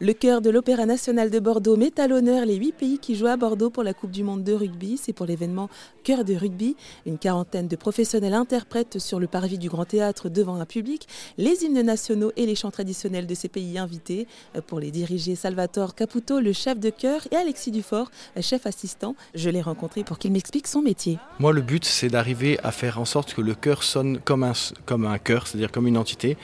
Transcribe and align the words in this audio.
Le 0.00 0.12
chœur 0.12 0.40
de 0.40 0.48
l'Opéra 0.48 0.86
national 0.86 1.28
de 1.28 1.40
Bordeaux 1.40 1.76
met 1.76 1.98
à 1.98 2.06
l'honneur 2.06 2.46
les 2.46 2.54
huit 2.54 2.70
pays 2.70 3.00
qui 3.00 3.16
jouent 3.16 3.26
à 3.26 3.36
Bordeaux 3.36 3.68
pour 3.68 3.82
la 3.82 3.94
Coupe 3.94 4.12
du 4.12 4.22
Monde 4.22 4.44
de 4.44 4.52
rugby. 4.52 4.96
C'est 4.96 5.12
pour 5.12 5.26
l'événement 5.26 5.68
Chœur 6.04 6.24
de 6.24 6.34
rugby. 6.34 6.76
Une 7.04 7.18
quarantaine 7.18 7.66
de 7.66 7.74
professionnels 7.74 8.34
interprètent 8.34 9.00
sur 9.00 9.18
le 9.18 9.26
parvis 9.26 9.58
du 9.58 9.68
Grand 9.68 9.86
Théâtre 9.86 10.28
devant 10.28 10.60
un 10.60 10.66
public 10.66 11.08
les 11.36 11.64
hymnes 11.64 11.82
nationaux 11.82 12.30
et 12.36 12.46
les 12.46 12.54
chants 12.54 12.70
traditionnels 12.70 13.26
de 13.26 13.34
ces 13.34 13.48
pays 13.48 13.76
invités. 13.76 14.28
Pour 14.68 14.78
les 14.78 14.92
diriger, 14.92 15.34
Salvatore 15.34 15.96
Caputo, 15.96 16.38
le 16.38 16.52
chef 16.52 16.78
de 16.78 16.90
chœur, 16.90 17.26
et 17.32 17.36
Alexis 17.36 17.72
Dufort, 17.72 18.12
chef 18.40 18.66
assistant. 18.66 19.16
Je 19.34 19.50
l'ai 19.50 19.62
rencontré 19.62 20.04
pour 20.04 20.20
qu'il 20.20 20.30
m'explique 20.30 20.68
son 20.68 20.80
métier. 20.80 21.18
Moi, 21.40 21.52
le 21.52 21.60
but, 21.60 21.84
c'est 21.84 22.08
d'arriver 22.08 22.56
à 22.62 22.70
faire 22.70 23.00
en 23.00 23.04
sorte 23.04 23.34
que 23.34 23.40
le 23.40 23.56
chœur 23.56 23.82
sonne 23.82 24.20
comme 24.20 24.44
un, 24.44 24.52
comme 24.86 25.06
un 25.06 25.18
chœur, 25.18 25.48
c'est-à-dire 25.48 25.72
comme 25.72 25.88
une 25.88 25.98
entité, 25.98 26.36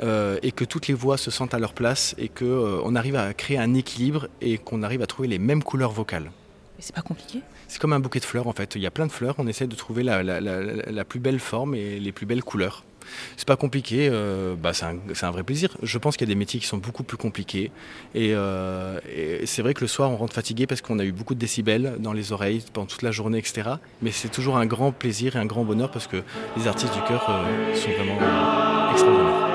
euh, 0.00 0.38
et 0.42 0.50
que 0.50 0.64
toutes 0.64 0.88
les 0.88 0.94
voix 0.94 1.18
se 1.18 1.30
sentent 1.30 1.52
à 1.52 1.58
leur 1.58 1.74
place 1.74 2.14
et 2.16 2.28
qu'on 2.28 2.46
euh, 2.46 2.80
arrive 3.02 3.16
à 3.16 3.34
créer 3.34 3.58
un 3.58 3.74
équilibre 3.74 4.28
et 4.40 4.58
qu'on 4.58 4.84
arrive 4.84 5.02
à 5.02 5.08
trouver 5.08 5.26
les 5.26 5.40
mêmes 5.40 5.64
couleurs 5.64 5.90
vocales. 5.90 6.30
Mais 6.76 6.84
c'est 6.86 6.94
pas 6.94 7.02
compliqué 7.02 7.40
C'est 7.66 7.80
comme 7.80 7.92
un 7.92 7.98
bouquet 7.98 8.20
de 8.20 8.24
fleurs 8.24 8.46
en 8.46 8.52
fait. 8.52 8.76
Il 8.76 8.80
y 8.80 8.86
a 8.86 8.92
plein 8.92 9.06
de 9.06 9.12
fleurs, 9.12 9.34
on 9.38 9.48
essaie 9.48 9.66
de 9.66 9.74
trouver 9.74 10.04
la, 10.04 10.22
la, 10.22 10.40
la, 10.40 10.60
la 10.60 11.04
plus 11.04 11.18
belle 11.18 11.40
forme 11.40 11.74
et 11.74 11.98
les 11.98 12.12
plus 12.12 12.26
belles 12.26 12.44
couleurs. 12.44 12.84
C'est 13.36 13.48
pas 13.48 13.56
compliqué, 13.56 14.08
euh, 14.08 14.54
bah 14.54 14.72
c'est 14.72 14.84
un, 14.84 14.98
un, 15.20 15.30
vrai 15.32 15.42
plaisir. 15.42 15.76
Je 15.82 15.98
pense 15.98 16.16
qu'il 16.16 16.28
y 16.28 16.30
a 16.30 16.34
des 16.34 16.38
métiers 16.38 16.60
qui 16.60 16.66
sont 16.66 16.76
beaucoup 16.76 17.02
plus 17.02 17.16
compliqués. 17.16 17.72
Et, 18.14 18.30
euh, 18.34 19.00
et 19.12 19.46
c'est 19.46 19.62
vrai 19.62 19.74
que 19.74 19.80
le 19.80 19.88
soir, 19.88 20.08
on 20.12 20.16
rentre 20.16 20.34
fatigué 20.34 20.68
parce 20.68 20.80
qu'on 20.80 21.00
a 21.00 21.04
eu 21.04 21.10
beaucoup 21.10 21.34
de 21.34 21.40
décibels 21.40 21.96
dans 21.98 22.12
les 22.12 22.30
oreilles 22.30 22.62
pendant 22.72 22.86
toute 22.86 23.02
la 23.02 23.10
journée, 23.10 23.38
etc. 23.38 23.70
Mais 24.00 24.12
c'est 24.12 24.28
toujours 24.28 24.56
un 24.56 24.66
grand 24.66 24.92
plaisir 24.92 25.34
et 25.34 25.40
un 25.40 25.46
grand 25.46 25.64
bonheur 25.64 25.90
parce 25.90 26.06
que 26.06 26.22
les 26.56 26.68
artistes 26.68 26.94
du 26.94 27.00
chœur 27.00 27.26
euh, 27.28 27.74
sont 27.74 27.90
vraiment 27.90 28.18
extraordinaires. 28.92 29.48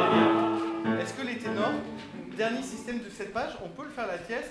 Est-ce 1.01 1.13
que 1.13 1.25
les 1.25 1.37
ténors, 1.37 1.71
dernier 2.37 2.61
système 2.61 2.99
de 2.99 3.09
cette 3.09 3.33
page, 3.33 3.51
on 3.65 3.69
peut 3.69 3.83
le 3.83 3.89
faire 3.89 4.07
la 4.07 4.19
pièce. 4.19 4.45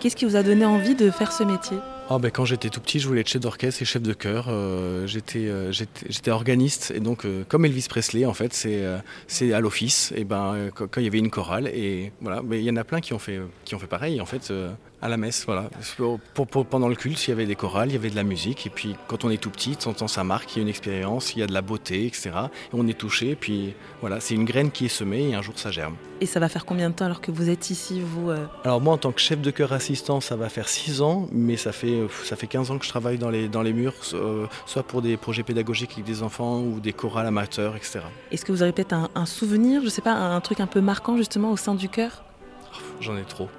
Qu'est-ce 0.00 0.16
qui 0.16 0.24
vous 0.26 0.36
a 0.36 0.42
donné 0.42 0.66
envie 0.66 0.94
de 0.94 1.10
faire 1.10 1.32
ce 1.32 1.42
métier? 1.42 1.78
Oh 2.10 2.18
ben 2.18 2.30
quand 2.30 2.44
j'étais 2.44 2.68
tout 2.68 2.82
petit, 2.82 3.00
je 3.00 3.08
voulais 3.08 3.22
être 3.22 3.28
chef 3.28 3.40
d'orchestre 3.40 3.80
et 3.80 3.86
chef 3.86 4.02
de 4.02 4.12
chœur. 4.12 4.48
Euh, 4.50 5.06
j'étais, 5.06 5.46
euh, 5.48 5.72
organiste 6.26 6.92
et 6.94 7.00
donc 7.00 7.24
euh, 7.24 7.44
comme 7.48 7.64
Elvis 7.64 7.86
Presley 7.88 8.26
en 8.26 8.34
fait, 8.34 8.52
c'est 8.52 8.84
euh, 8.84 8.98
c'est 9.26 9.54
à 9.54 9.60
l'office. 9.60 10.12
Et 10.14 10.24
ben 10.24 10.68
quand, 10.74 10.98
il 10.98 11.04
y 11.04 11.06
avait 11.06 11.18
une 11.18 11.30
chorale 11.30 11.66
et 11.68 12.12
voilà, 12.20 12.42
mais 12.42 12.58
il 12.58 12.64
y 12.64 12.70
en 12.70 12.76
a 12.76 12.84
plein 12.84 13.00
qui 13.00 13.14
ont 13.14 13.18
fait 13.18 13.40
qui 13.64 13.74
ont 13.74 13.78
fait 13.78 13.86
pareil 13.86 14.20
en 14.20 14.26
fait 14.26 14.52
à 15.00 15.08
la 15.08 15.16
messe. 15.16 15.44
Voilà, 15.46 15.70
pour, 16.34 16.66
pendant 16.66 16.88
le 16.88 16.94
culte, 16.94 17.26
il 17.26 17.30
y 17.30 17.32
avait 17.32 17.46
des 17.46 17.56
chorales, 17.56 17.88
il 17.88 17.94
y 17.94 17.96
avait 17.96 18.10
de 18.10 18.16
la 18.16 18.22
musique 18.22 18.66
et 18.66 18.70
puis 18.70 18.96
quand 19.08 19.24
on 19.24 19.30
est 19.30 19.38
tout 19.38 19.50
petit, 19.50 19.70
de 19.70 19.76
temps 19.76 19.90
en 19.90 19.94
temps 19.94 20.08
ça 20.08 20.24
marque, 20.24 20.54
il 20.54 20.58
y 20.58 20.60
a 20.60 20.62
une 20.62 20.68
expérience, 20.68 21.34
il 21.34 21.38
y 21.38 21.42
a 21.42 21.46
de 21.46 21.54
la 21.54 21.62
beauté, 21.62 22.04
etc. 22.04 22.32
Et 22.34 22.74
on 22.74 22.86
est 22.86 22.98
touché. 22.98 23.30
Et 23.30 23.36
puis 23.36 23.72
voilà, 24.02 24.20
c'est 24.20 24.34
une 24.34 24.44
graine 24.44 24.70
qui 24.70 24.84
est 24.84 24.88
semée 24.88 25.30
et 25.30 25.34
un 25.34 25.40
jour 25.40 25.58
ça 25.58 25.70
germe. 25.70 25.96
Et 26.24 26.26
ça 26.26 26.40
va 26.40 26.48
faire 26.48 26.64
combien 26.64 26.88
de 26.88 26.94
temps 26.94 27.04
alors 27.04 27.20
que 27.20 27.30
vous 27.30 27.50
êtes 27.50 27.68
ici 27.68 28.00
vous 28.00 28.32
Alors 28.64 28.80
moi 28.80 28.94
en 28.94 28.96
tant 28.96 29.12
que 29.12 29.20
chef 29.20 29.42
de 29.42 29.50
chœur 29.50 29.74
assistant, 29.74 30.22
ça 30.22 30.36
va 30.36 30.48
faire 30.48 30.70
6 30.70 31.02
ans, 31.02 31.28
mais 31.32 31.58
ça 31.58 31.70
fait 31.70 32.00
ça 32.24 32.34
fait 32.34 32.46
15 32.46 32.70
ans 32.70 32.78
que 32.78 32.86
je 32.86 32.88
travaille 32.88 33.18
dans 33.18 33.28
les, 33.28 33.46
dans 33.46 33.60
les 33.60 33.74
murs, 33.74 33.92
euh, 34.14 34.46
soit 34.64 34.84
pour 34.84 35.02
des 35.02 35.18
projets 35.18 35.42
pédagogiques 35.42 35.92
avec 35.92 36.06
des 36.06 36.22
enfants 36.22 36.62
ou 36.62 36.80
des 36.80 36.94
chorales 36.94 37.26
amateurs, 37.26 37.76
etc. 37.76 38.00
Est-ce 38.32 38.46
que 38.46 38.52
vous 38.52 38.62
avez 38.62 38.72
peut-être 38.72 38.94
un, 38.94 39.10
un, 39.14 39.26
souvenir, 39.26 39.82
je 39.84 39.90
sais 39.90 40.00
pas, 40.00 40.12
un 40.12 40.40
truc 40.40 40.60
un 40.60 40.66
peu 40.66 40.80
marquant 40.80 41.18
justement 41.18 41.52
au 41.52 41.58
sein 41.58 41.74
du 41.74 41.90
chœur? 41.90 42.24
J'en 43.02 43.18
ai 43.18 43.24
trop. 43.24 43.50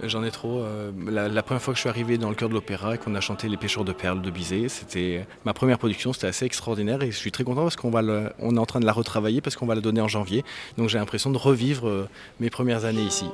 J'en 0.00 0.24
ai 0.24 0.30
trop. 0.30 0.60
Euh, 0.60 0.90
la, 1.06 1.42
première 1.42 1.62
fois 1.62 1.74
que 1.74 1.76
je 1.76 1.82
suis 1.82 1.88
arrivé 1.88 2.18
dans 2.18 2.28
le 2.28 2.34
chœur 2.34 2.48
de 2.48 2.54
l'opéra 2.54 2.94
et 2.94 2.98
qu'on 2.98 3.14
a 3.14 3.20
chanté 3.20 3.48
Les 3.48 3.56
pêcheurs 3.56 3.84
de 3.84 3.92
perles 3.92 4.20
de 4.20 4.30
Bizet, 4.30 4.68
c'était 4.68 5.26
ma 5.44 5.52
première 5.52 5.78
production, 5.78 6.12
c'était 6.12 6.26
assez 6.26 6.44
extraordinaire 6.44 7.02
et 7.02 7.10
je 7.10 7.16
suis 7.16 7.30
très 7.30 7.44
content 7.44 7.62
parce 7.62 7.76
qu'on 7.76 7.92
est 7.92 8.58
en 8.58 8.66
train 8.66 8.80
de 8.80 8.86
la 8.86 8.92
retravailler 8.92 9.40
parce 9.40 9.56
qu'on 9.56 9.66
va 9.66 9.74
la 9.74 9.80
donner 9.80 10.00
en 10.00 10.08
janvier. 10.08 10.44
Donc 10.76 10.88
j'ai 10.88 10.98
l'impression 10.98 11.30
de 11.30 11.38
revivre 11.38 11.88
euh, 11.88 12.08
mes 12.40 12.50
premières 12.50 12.84
années 12.84 13.02
ici. 13.02 13.26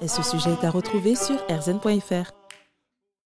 Et 0.00 0.08
ce 0.08 0.22
sujet 0.22 0.50
est 0.50 0.64
à 0.64 0.70
retrouver 0.70 1.14
sur 1.16 1.36
rzn.fr. 1.48 2.32